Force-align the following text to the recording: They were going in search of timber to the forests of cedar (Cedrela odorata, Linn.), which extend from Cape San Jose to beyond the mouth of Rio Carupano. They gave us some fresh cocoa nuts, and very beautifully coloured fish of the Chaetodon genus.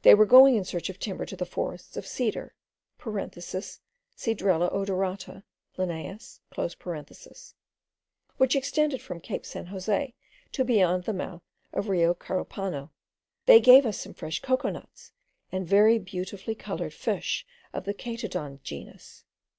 They 0.00 0.14
were 0.14 0.24
going 0.24 0.54
in 0.56 0.64
search 0.64 0.88
of 0.88 0.98
timber 0.98 1.26
to 1.26 1.36
the 1.36 1.44
forests 1.44 1.98
of 1.98 2.06
cedar 2.06 2.54
(Cedrela 2.98 4.72
odorata, 4.72 5.42
Linn.), 5.76 6.18
which 8.38 8.56
extend 8.56 9.02
from 9.02 9.20
Cape 9.20 9.44
San 9.44 9.66
Jose 9.66 10.14
to 10.52 10.64
beyond 10.64 11.04
the 11.04 11.12
mouth 11.12 11.42
of 11.74 11.90
Rio 11.90 12.14
Carupano. 12.14 12.92
They 13.44 13.60
gave 13.60 13.84
us 13.84 14.00
some 14.00 14.14
fresh 14.14 14.40
cocoa 14.40 14.70
nuts, 14.70 15.12
and 15.52 15.68
very 15.68 15.98
beautifully 15.98 16.54
coloured 16.54 16.94
fish 16.94 17.44
of 17.74 17.84
the 17.84 17.92
Chaetodon 17.92 18.60
genus. 18.62 19.24